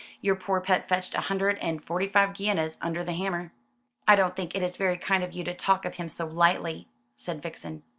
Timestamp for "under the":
2.81-3.13